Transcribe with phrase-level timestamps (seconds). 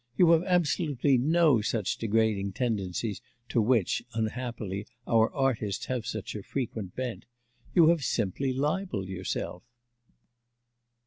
[0.17, 6.41] You have absolutely no such degrading tendencies to which, unhappily, our artists have such a
[6.41, 7.25] frequent bent.
[7.75, 9.61] You have simply libelled yourself.